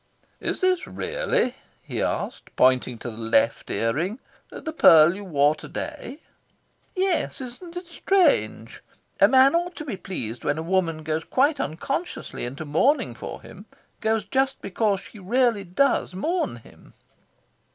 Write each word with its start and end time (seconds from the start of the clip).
"Is 0.39 0.61
this 0.61 0.87
really," 0.87 1.53
he 1.83 2.01
asked, 2.01 2.55
pointing 2.55 2.97
to 2.97 3.11
the 3.11 3.17
left 3.17 3.69
ear 3.69 3.93
ring, 3.93 4.19
"the 4.49 4.73
pearl 4.73 5.13
you 5.13 5.23
wore 5.23 5.53
to 5.53 5.67
day?" 5.67 6.17
"Yes. 6.95 7.39
Isn't 7.39 7.77
it 7.77 7.85
strange? 7.85 8.81
A 9.19 9.27
man 9.27 9.53
ought 9.53 9.75
to 9.75 9.85
be 9.85 9.97
pleased 9.97 10.43
when 10.43 10.57
a 10.57 10.63
woman 10.63 11.03
goes 11.03 11.23
quite 11.23 11.59
unconsciously 11.59 12.45
into 12.45 12.65
mourning 12.65 13.13
for 13.13 13.43
him 13.43 13.67
goes 13.99 14.25
just 14.25 14.59
because 14.59 15.01
she 15.01 15.19
really 15.19 15.63
does 15.63 16.15
mourn 16.15 16.55
him." 16.55 16.95